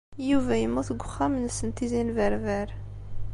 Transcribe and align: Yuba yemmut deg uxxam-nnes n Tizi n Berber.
Yuba 0.29 0.53
yemmut 0.57 0.87
deg 0.91 1.01
uxxam-nnes 1.05 1.59
n 1.63 1.69
Tizi 1.75 2.01
n 2.07 2.09
Berber. 2.17 2.69